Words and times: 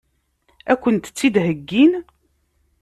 Ad 0.71 0.77
kent-tt-id-heggin? 0.81 1.91